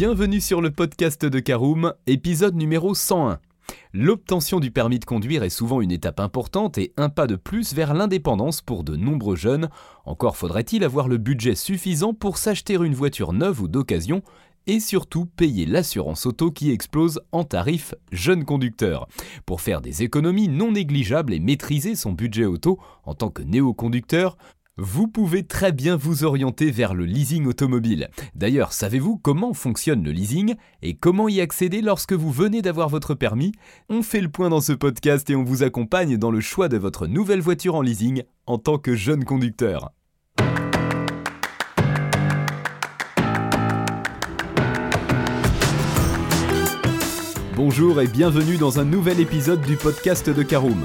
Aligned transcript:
Bienvenue 0.00 0.40
sur 0.40 0.60
le 0.60 0.70
podcast 0.70 1.26
de 1.26 1.40
Caroom, 1.40 1.92
épisode 2.06 2.54
numéro 2.54 2.94
101. 2.94 3.40
L'obtention 3.92 4.60
du 4.60 4.70
permis 4.70 5.00
de 5.00 5.04
conduire 5.04 5.42
est 5.42 5.50
souvent 5.50 5.80
une 5.80 5.90
étape 5.90 6.20
importante 6.20 6.78
et 6.78 6.92
un 6.96 7.08
pas 7.08 7.26
de 7.26 7.34
plus 7.34 7.74
vers 7.74 7.94
l'indépendance 7.94 8.62
pour 8.62 8.84
de 8.84 8.94
nombreux 8.94 9.34
jeunes. 9.34 9.68
Encore 10.04 10.36
faudrait-il 10.36 10.84
avoir 10.84 11.08
le 11.08 11.16
budget 11.16 11.56
suffisant 11.56 12.14
pour 12.14 12.38
s'acheter 12.38 12.74
une 12.74 12.94
voiture 12.94 13.32
neuve 13.32 13.60
ou 13.60 13.66
d'occasion 13.66 14.22
et 14.68 14.78
surtout 14.78 15.26
payer 15.26 15.66
l'assurance 15.66 16.26
auto 16.26 16.52
qui 16.52 16.70
explose 16.70 17.20
en 17.32 17.42
tarif 17.42 17.94
jeune 18.12 18.44
conducteur. 18.44 19.08
Pour 19.46 19.60
faire 19.60 19.80
des 19.80 20.04
économies 20.04 20.46
non 20.46 20.70
négligeables 20.70 21.32
et 21.32 21.40
maîtriser 21.40 21.96
son 21.96 22.12
budget 22.12 22.44
auto 22.44 22.78
en 23.04 23.14
tant 23.14 23.30
que 23.30 23.42
néo-conducteur, 23.42 24.36
vous 24.78 25.08
pouvez 25.08 25.42
très 25.42 25.72
bien 25.72 25.96
vous 25.96 26.22
orienter 26.22 26.70
vers 26.70 26.94
le 26.94 27.04
leasing 27.04 27.46
automobile. 27.46 28.08
D'ailleurs, 28.36 28.72
savez-vous 28.72 29.18
comment 29.18 29.52
fonctionne 29.52 30.04
le 30.04 30.12
leasing 30.12 30.54
et 30.82 30.94
comment 30.94 31.28
y 31.28 31.40
accéder 31.40 31.82
lorsque 31.82 32.12
vous 32.12 32.30
venez 32.30 32.62
d'avoir 32.62 32.88
votre 32.88 33.14
permis? 33.14 33.52
On 33.88 34.02
fait 34.02 34.20
le 34.20 34.28
point 34.28 34.50
dans 34.50 34.60
ce 34.60 34.72
podcast 34.72 35.28
et 35.30 35.36
on 35.36 35.42
vous 35.42 35.64
accompagne 35.64 36.16
dans 36.16 36.30
le 36.30 36.40
choix 36.40 36.68
de 36.68 36.76
votre 36.76 37.08
nouvelle 37.08 37.40
voiture 37.40 37.74
en 37.74 37.82
leasing 37.82 38.22
en 38.46 38.58
tant 38.58 38.78
que 38.78 38.94
jeune 38.94 39.24
conducteur. 39.24 39.90
Bonjour 47.56 48.00
et 48.00 48.06
bienvenue 48.06 48.56
dans 48.56 48.78
un 48.78 48.84
nouvel 48.84 49.18
épisode 49.18 49.60
du 49.62 49.74
podcast 49.74 50.30
de 50.30 50.42
Caroom, 50.44 50.84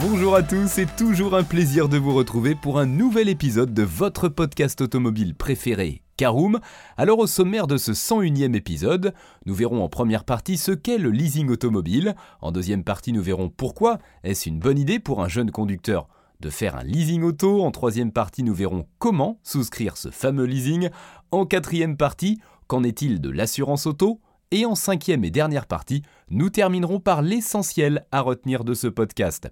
Bonjour 0.00 0.34
à 0.34 0.42
tous, 0.42 0.66
c'est 0.66 0.96
toujours 0.96 1.36
un 1.36 1.44
plaisir 1.44 1.90
de 1.90 1.98
vous 1.98 2.14
retrouver 2.14 2.54
pour 2.54 2.78
un 2.78 2.86
nouvel 2.86 3.28
épisode 3.28 3.74
de 3.74 3.82
votre 3.82 4.28
podcast 4.28 4.80
automobile 4.80 5.34
préféré, 5.34 6.00
Caroom. 6.16 6.58
Alors 6.96 7.18
au 7.18 7.26
sommaire 7.26 7.66
de 7.66 7.76
ce 7.76 7.92
101e 7.92 8.54
épisode, 8.54 9.12
nous 9.44 9.54
verrons 9.54 9.84
en 9.84 9.90
première 9.90 10.24
partie 10.24 10.56
ce 10.56 10.72
qu'est 10.72 10.96
le 10.96 11.10
leasing 11.10 11.50
automobile, 11.50 12.14
en 12.40 12.50
deuxième 12.50 12.82
partie 12.82 13.12
nous 13.12 13.22
verrons 13.22 13.50
pourquoi 13.50 13.98
est-ce 14.24 14.48
une 14.48 14.58
bonne 14.58 14.78
idée 14.78 15.00
pour 15.00 15.22
un 15.22 15.28
jeune 15.28 15.50
conducteur 15.50 16.08
de 16.40 16.48
faire 16.48 16.76
un 16.76 16.82
leasing 16.82 17.22
auto. 17.22 17.62
En 17.62 17.70
troisième 17.70 18.10
partie, 18.10 18.42
nous 18.42 18.54
verrons 18.54 18.86
comment 18.98 19.38
souscrire 19.42 19.98
ce 19.98 20.10
fameux 20.10 20.46
leasing. 20.46 20.88
En 21.30 21.44
quatrième 21.44 21.98
partie, 21.98 22.40
qu'en 22.68 22.84
est-il 22.84 23.20
de 23.20 23.28
l'assurance 23.28 23.86
auto? 23.86 24.22
Et 24.50 24.66
en 24.66 24.74
cinquième 24.74 25.24
et 25.24 25.30
dernière 25.30 25.66
partie, 25.66 26.02
nous 26.28 26.50
terminerons 26.50 27.00
par 27.00 27.22
l'essentiel 27.22 28.06
à 28.12 28.20
retenir 28.20 28.64
de 28.64 28.74
ce 28.74 28.86
podcast. 28.86 29.48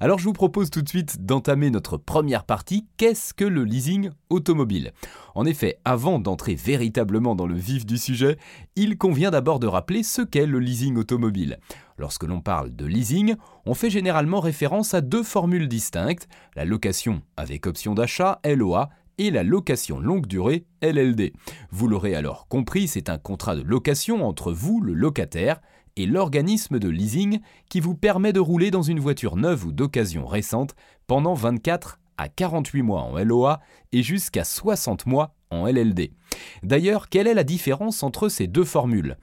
Alors 0.00 0.18
je 0.18 0.24
vous 0.24 0.32
propose 0.32 0.70
tout 0.70 0.82
de 0.82 0.88
suite 0.88 1.24
d'entamer 1.24 1.70
notre 1.70 1.96
première 1.96 2.44
partie. 2.44 2.86
Qu'est-ce 2.96 3.34
que 3.34 3.44
le 3.44 3.64
leasing 3.64 4.10
automobile? 4.30 4.92
En 5.34 5.44
effet, 5.44 5.78
avant 5.84 6.18
d'entrer 6.18 6.54
véritablement 6.54 7.34
dans 7.34 7.46
le 7.46 7.54
vif 7.54 7.86
du 7.86 7.98
sujet, 7.98 8.36
il 8.76 8.98
convient 8.98 9.30
d'abord 9.30 9.58
de 9.58 9.66
rappeler 9.66 10.02
ce 10.02 10.22
qu'est 10.22 10.46
le 10.46 10.58
leasing 10.58 10.96
automobile. 10.96 11.58
Lorsque 11.98 12.24
l'on 12.24 12.40
parle 12.40 12.74
de 12.74 12.86
leasing, 12.86 13.36
on 13.66 13.74
fait 13.74 13.90
généralement 13.90 14.40
référence 14.40 14.94
à 14.94 15.00
deux 15.00 15.22
formules 15.22 15.68
distinctes, 15.68 16.28
la 16.56 16.64
location 16.64 17.22
avec 17.36 17.66
option 17.66 17.94
d'achat, 17.94 18.40
LOA, 18.44 18.90
et 19.18 19.30
la 19.30 19.42
location 19.42 20.00
longue 20.00 20.26
durée, 20.26 20.64
LLD. 20.82 21.32
Vous 21.70 21.88
l'aurez 21.88 22.14
alors 22.14 22.48
compris, 22.48 22.88
c'est 22.88 23.08
un 23.08 23.18
contrat 23.18 23.56
de 23.56 23.62
location 23.62 24.26
entre 24.26 24.52
vous, 24.52 24.80
le 24.80 24.94
locataire, 24.94 25.60
et 25.96 26.06
l'organisme 26.06 26.78
de 26.78 26.88
leasing 26.88 27.40
qui 27.68 27.80
vous 27.80 27.94
permet 27.94 28.32
de 28.32 28.40
rouler 28.40 28.70
dans 28.70 28.82
une 28.82 29.00
voiture 29.00 29.36
neuve 29.36 29.66
ou 29.66 29.72
d'occasion 29.72 30.26
récente 30.26 30.74
pendant 31.06 31.34
24 31.34 31.98
à 32.16 32.28
48 32.28 32.82
mois 32.82 33.02
en 33.02 33.18
LOA 33.22 33.60
et 33.92 34.02
jusqu'à 34.02 34.44
60 34.44 35.06
mois 35.06 35.34
en 35.50 35.66
LLD. 35.66 36.12
D'ailleurs, 36.62 37.08
quelle 37.08 37.26
est 37.26 37.34
la 37.34 37.44
différence 37.44 38.02
entre 38.02 38.28
ces 38.28 38.46
deux 38.46 38.64
formules? 38.64 39.16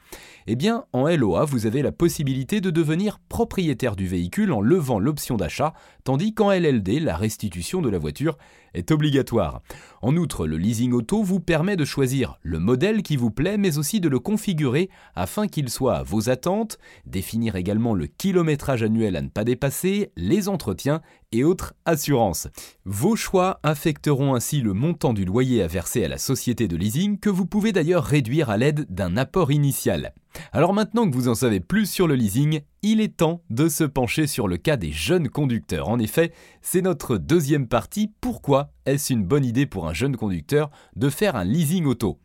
Eh 0.47 0.55
bien, 0.55 0.85
en 0.93 1.07
LOA, 1.07 1.45
vous 1.45 1.67
avez 1.67 1.81
la 1.81 1.91
possibilité 1.91 2.59
de 2.59 2.71
devenir 2.71 3.19
propriétaire 3.29 3.95
du 3.95 4.07
véhicule 4.07 4.51
en 4.51 4.61
levant 4.61 4.99
l'option 4.99 5.37
d'achat, 5.37 5.73
tandis 6.03 6.33
qu'en 6.33 6.51
LLD, 6.51 6.99
la 6.99 7.15
restitution 7.15 7.81
de 7.81 7.89
la 7.89 7.99
voiture 7.99 8.37
est 8.73 8.91
obligatoire. 8.91 9.61
En 10.01 10.15
outre, 10.15 10.47
le 10.47 10.57
leasing 10.57 10.91
auto 10.93 11.23
vous 11.23 11.39
permet 11.39 11.75
de 11.75 11.85
choisir 11.85 12.39
le 12.41 12.59
modèle 12.59 13.03
qui 13.03 13.15
vous 13.15 13.31
plaît, 13.31 13.57
mais 13.57 13.77
aussi 13.77 13.99
de 13.99 14.09
le 14.09 14.19
configurer 14.19 14.89
afin 15.15 15.47
qu'il 15.47 15.69
soit 15.69 15.97
à 15.97 16.03
vos 16.03 16.29
attentes, 16.29 16.77
définir 17.05 17.55
également 17.55 17.93
le 17.93 18.07
kilométrage 18.07 18.83
annuel 18.83 19.15
à 19.15 19.21
ne 19.21 19.29
pas 19.29 19.43
dépasser, 19.43 20.11
les 20.15 20.49
entretiens 20.49 21.01
et 21.31 21.43
autres 21.43 21.73
assurances. 21.85 22.47
Vos 22.85 23.15
choix 23.15 23.59
affecteront 23.63 24.33
ainsi 24.33 24.61
le 24.61 24.73
montant 24.73 25.13
du 25.13 25.25
loyer 25.25 25.61
à 25.61 25.67
verser 25.67 26.03
à 26.03 26.07
la 26.07 26.17
société 26.17 26.67
de 26.67 26.75
leasing 26.75 26.98
que 27.07 27.29
vous 27.29 27.45
pouvez 27.45 27.71
d'ailleurs 27.71 28.03
réduire 28.03 28.49
à 28.49 28.57
l'aide 28.57 28.85
d'un 28.89 29.15
apport 29.15 29.51
initial. 29.51 30.13
Alors 30.51 30.73
maintenant 30.73 31.09
que 31.09 31.15
vous 31.15 31.27
en 31.29 31.35
savez 31.35 31.59
plus 31.59 31.89
sur 31.89 32.07
le 32.07 32.15
leasing, 32.15 32.61
il 32.81 32.99
est 32.99 33.17
temps 33.17 33.41
de 33.49 33.69
se 33.69 33.83
pencher 33.83 34.27
sur 34.27 34.47
le 34.47 34.57
cas 34.57 34.75
des 34.75 34.91
jeunes 34.91 35.29
conducteurs. 35.29 35.89
En 35.89 35.99
effet, 35.99 36.33
c'est 36.61 36.81
notre 36.81 37.17
deuxième 37.17 37.67
partie. 37.67 38.11
Pourquoi 38.19 38.71
est-ce 38.85 39.13
une 39.13 39.23
bonne 39.23 39.45
idée 39.45 39.65
pour 39.65 39.87
un 39.87 39.93
jeune 39.93 40.17
conducteur 40.17 40.69
de 40.95 41.09
faire 41.09 41.35
un 41.35 41.45
leasing 41.45 41.85
auto? 41.85 42.19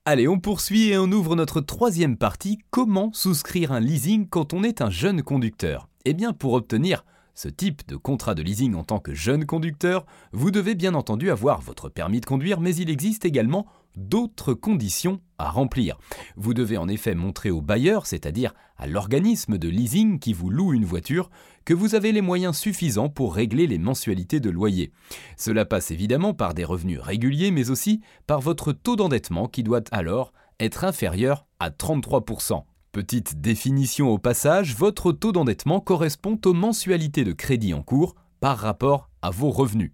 Allez, 0.05 0.27
on 0.27 0.41
poursuit 0.41 0.89
et 0.89 0.99
on 0.99 1.13
ouvre 1.13 1.37
notre 1.37 1.61
troisième 1.61 2.17
partie, 2.17 2.59
comment 2.71 3.13
souscrire 3.13 3.71
un 3.71 3.79
leasing 3.79 4.29
quand 4.29 4.55
on 4.55 4.65
est 4.65 4.81
un 4.81 4.91
jeune 4.91 5.23
conducteur? 5.23 5.89
Eh 6.05 6.15
bien, 6.15 6.33
pour 6.33 6.55
obtenir 6.55 7.05
ce 7.35 7.49
type 7.49 7.87
de 7.89 7.97
contrat 7.97 8.35
de 8.35 8.43
leasing 8.43 8.75
en 8.75 8.85
tant 8.85 8.99
que 8.99 9.15
jeune 9.15 9.47
conducteur, 9.47 10.05
vous 10.33 10.51
devez 10.51 10.75
bien 10.75 10.95
entendu 10.95 11.31
avoir 11.31 11.61
votre 11.61 11.89
permis 11.89 12.21
de 12.21 12.27
conduire, 12.27 12.61
mais 12.61 12.75
il 12.77 12.91
existe 12.91 13.25
également 13.25 13.67
d'autres 13.97 14.55
conditions 14.55 15.21
à 15.39 15.51
remplir. 15.51 15.99
Vous 16.37 16.55
devez 16.55 16.77
en 16.77 16.89
effet 16.89 17.15
montrer 17.15 17.51
au 17.51 17.61
bailleur, 17.61 18.07
c'est-à-dire 18.07 18.55
à, 18.77 18.87
l'organisme 18.87 19.59
de 19.59 19.69
leasing 19.69 20.19
qui 20.19 20.33
vous 20.33 20.51
loue 20.51 20.73
une 20.73 20.85
voiture, 20.85 21.31
que 21.65 21.75
vous 21.75 21.95
avez 21.95 22.13
les 22.13 22.21
moyens 22.21 22.57
suffisants 22.57 23.09
pour 23.09 23.35
régler 23.35 23.67
les 23.67 23.79
mensualités 23.79 24.41
de 24.41 24.51
loyer. 24.51 24.93
Cela 25.37 25.65
passe 25.65 25.91
évidemment 25.91 26.35
par 26.35 26.55
des 26.55 26.65
revenus 26.65 27.01
réguliers, 27.01 27.51
mais 27.51 27.71
aussi 27.71 28.01
par 28.27 28.41
votre 28.41 28.73
taux 28.73 28.97
d'endettement 28.97 29.47
qui 29.47 29.63
doit 29.63 29.85
alors 29.91 30.33
être 30.59 30.85
inférieur 30.85 31.47
à 31.61 31.71
33%. 31.71 32.65
Petite 32.93 33.41
définition 33.41 34.11
au 34.11 34.19
passage, 34.19 34.77
votre 34.77 35.13
taux 35.13 35.33
d'endettement 35.33 35.81
correspond 35.81 36.39
aux 36.45 36.53
mensualités 36.53 37.25
de 37.25 37.33
crédit 37.33 37.73
en 37.73 37.83
cours 37.83 38.15
par 38.39 38.59
rapport 38.59 39.09
à 39.23 39.31
vos 39.31 39.49
revenus. 39.49 39.93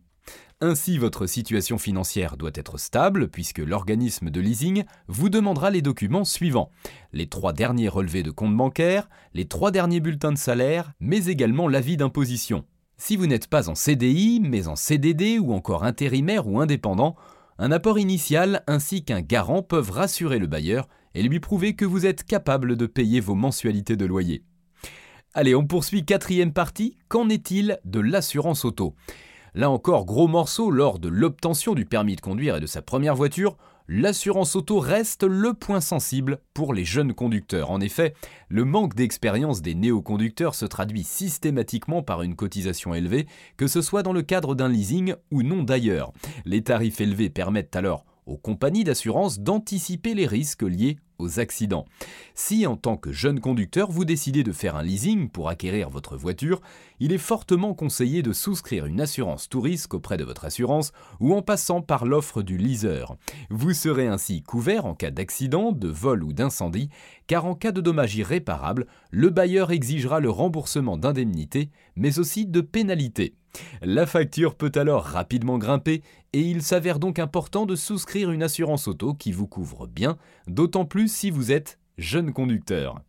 Ainsi, 0.60 0.98
votre 0.98 1.26
situation 1.26 1.78
financière 1.78 2.36
doit 2.36 2.50
être 2.54 2.76
stable 2.76 3.28
puisque 3.28 3.60
l'organisme 3.60 4.30
de 4.30 4.40
leasing 4.40 4.82
vous 5.06 5.28
demandera 5.28 5.70
les 5.70 5.80
documents 5.80 6.24
suivants. 6.24 6.72
Les 7.12 7.28
trois 7.28 7.52
derniers 7.52 7.88
relevés 7.88 8.24
de 8.24 8.32
compte 8.32 8.56
bancaire, 8.56 9.08
les 9.32 9.46
trois 9.46 9.70
derniers 9.70 10.00
bulletins 10.00 10.32
de 10.32 10.36
salaire, 10.36 10.90
mais 10.98 11.26
également 11.26 11.68
l'avis 11.68 11.96
d'imposition. 11.96 12.64
Si 12.96 13.14
vous 13.14 13.28
n'êtes 13.28 13.46
pas 13.46 13.68
en 13.68 13.76
CDI, 13.76 14.40
mais 14.42 14.66
en 14.66 14.74
CDD 14.74 15.38
ou 15.38 15.52
encore 15.52 15.84
intérimaire 15.84 16.48
ou 16.48 16.58
indépendant, 16.58 17.14
un 17.58 17.70
apport 17.70 18.00
initial 18.00 18.64
ainsi 18.66 19.04
qu'un 19.04 19.20
garant 19.20 19.62
peuvent 19.62 19.92
rassurer 19.92 20.40
le 20.40 20.48
bailleur 20.48 20.88
et 21.14 21.22
lui 21.22 21.40
prouver 21.40 21.74
que 21.74 21.84
vous 21.84 22.06
êtes 22.06 22.24
capable 22.24 22.76
de 22.76 22.86
payer 22.86 23.20
vos 23.20 23.34
mensualités 23.34 23.96
de 23.96 24.06
loyer. 24.06 24.42
Allez, 25.34 25.54
on 25.54 25.66
poursuit 25.66 26.04
quatrième 26.04 26.52
partie. 26.52 26.96
Qu'en 27.08 27.28
est-il 27.28 27.78
de 27.84 28.00
l'assurance 28.00 28.64
auto? 28.64 28.94
Là 29.54 29.70
encore, 29.70 30.04
gros 30.04 30.28
morceau, 30.28 30.70
lors 30.70 30.98
de 30.98 31.08
l'obtention 31.08 31.74
du 31.74 31.84
permis 31.84 32.16
de 32.16 32.20
conduire 32.20 32.56
et 32.56 32.60
de 32.60 32.66
sa 32.66 32.82
première 32.82 33.14
voiture, 33.14 33.56
l'assurance 33.88 34.54
auto 34.56 34.78
reste 34.78 35.24
le 35.24 35.54
point 35.54 35.80
sensible 35.80 36.40
pour 36.54 36.74
les 36.74 36.84
jeunes 36.84 37.14
conducteurs. 37.14 37.70
En 37.70 37.80
effet, 37.80 38.14
le 38.48 38.64
manque 38.64 38.94
d'expérience 38.94 39.62
des 39.62 39.74
néoconducteurs 39.74 40.54
se 40.54 40.66
traduit 40.66 41.04
systématiquement 41.04 42.02
par 42.02 42.22
une 42.22 42.36
cotisation 42.36 42.94
élevée, 42.94 43.26
que 43.56 43.66
ce 43.66 43.80
soit 43.80 44.02
dans 44.02 44.12
le 44.12 44.22
cadre 44.22 44.54
d'un 44.54 44.68
leasing 44.68 45.14
ou 45.30 45.42
non 45.42 45.62
d'ailleurs. 45.62 46.12
Les 46.44 46.62
tarifs 46.62 47.00
élevés 47.00 47.30
permettent 47.30 47.76
alors 47.76 48.04
aux 48.28 48.36
compagnies 48.36 48.84
d'assurance 48.84 49.40
d'anticiper 49.40 50.14
les 50.14 50.26
risques 50.26 50.62
liés 50.62 50.98
aux 51.18 51.40
accidents. 51.40 51.84
Si 52.34 52.66
en 52.66 52.76
tant 52.76 52.96
que 52.96 53.12
jeune 53.12 53.40
conducteur 53.40 53.90
vous 53.90 54.04
décidez 54.04 54.44
de 54.44 54.52
faire 54.52 54.76
un 54.76 54.82
leasing 54.82 55.28
pour 55.28 55.48
acquérir 55.48 55.90
votre 55.90 56.16
voiture, 56.16 56.60
il 57.00 57.12
est 57.12 57.18
fortement 57.18 57.74
conseillé 57.74 58.22
de 58.22 58.32
souscrire 58.32 58.86
une 58.86 59.00
assurance 59.00 59.48
tout 59.48 59.60
risque 59.60 59.94
auprès 59.94 60.16
de 60.16 60.24
votre 60.24 60.44
assurance 60.44 60.92
ou 61.18 61.34
en 61.34 61.42
passant 61.42 61.80
par 61.80 62.04
l'offre 62.04 62.42
du 62.42 62.56
leaser. 62.56 63.04
Vous 63.50 63.72
serez 63.72 64.06
ainsi 64.06 64.42
couvert 64.42 64.86
en 64.86 64.94
cas 64.94 65.10
d'accident, 65.10 65.72
de 65.72 65.88
vol 65.88 66.22
ou 66.22 66.32
d'incendie, 66.32 66.88
car 67.26 67.46
en 67.46 67.54
cas 67.54 67.72
de 67.72 67.80
dommage 67.80 68.14
irréparable, 68.14 68.86
le 69.10 69.30
bailleur 69.30 69.72
exigera 69.72 70.20
le 70.20 70.30
remboursement 70.30 70.96
d'indemnités, 70.96 71.70
mais 71.96 72.18
aussi 72.18 72.46
de 72.46 72.60
pénalités. 72.60 73.34
La 73.82 74.06
facture 74.06 74.54
peut 74.54 74.72
alors 74.74 75.04
rapidement 75.04 75.58
grimper 75.58 76.02
et 76.32 76.40
il 76.40 76.62
s'avère 76.62 76.98
donc 76.98 77.18
important 77.18 77.66
de 77.66 77.76
souscrire 77.76 78.30
une 78.30 78.42
assurance 78.42 78.88
auto 78.88 79.14
qui 79.14 79.32
vous 79.32 79.46
couvre 79.46 79.86
bien, 79.86 80.16
d'autant 80.46 80.84
plus 80.84 81.12
si 81.12 81.30
vous 81.30 81.52
êtes 81.52 81.78
jeune 81.96 82.32
conducteur. 82.32 83.02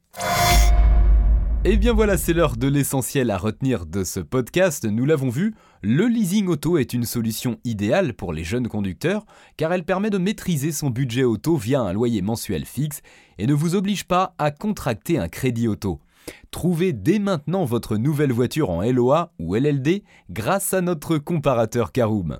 Et 1.66 1.74
eh 1.74 1.78
bien 1.78 1.92
voilà, 1.92 2.16
c'est 2.16 2.32
l'heure 2.32 2.56
de 2.56 2.68
l'essentiel 2.68 3.30
à 3.30 3.38
retenir 3.38 3.86
de 3.86 4.06
ce 4.06 4.22
podcast. 4.22 4.86
Nous 4.86 5.06
l'avons 5.06 5.28
vu, 5.28 5.56
le 5.82 6.08
leasing 6.08 6.48
auto 6.48 6.78
est 6.78 6.94
une 6.94 7.04
solution 7.04 7.60
idéale 7.66 8.14
pour 8.14 8.32
les 8.32 8.46
jeunes 8.46 8.70
conducteurs 8.70 9.26
car 9.58 9.74
elle 9.74 9.84
permet 9.84 10.10
de 10.10 10.18
maîtriser 10.18 10.72
son 10.72 10.90
budget 10.90 11.26
auto 11.26 11.58
via 11.58 11.82
un 11.82 11.92
loyer 11.92 12.22
mensuel 12.22 12.64
fixe 12.64 13.02
et 13.40 13.46
ne 13.46 13.54
vous 13.54 13.76
oblige 13.76 14.06
pas 14.06 14.36
à 14.38 14.52
contracter 14.52 15.18
un 15.18 15.28
crédit 15.28 15.68
auto. 15.68 16.00
Trouvez 16.52 16.94
dès 16.94 17.20
maintenant 17.20 17.66
votre 17.66 17.98
nouvelle 17.98 18.32
voiture 18.32 18.70
en 18.70 18.82
LOA 18.82 19.34
ou 19.40 19.56
LLD 19.56 20.04
grâce 20.30 20.74
à 20.74 20.82
notre 20.82 21.18
comparateur 21.18 21.92
Caroom. 21.92 22.40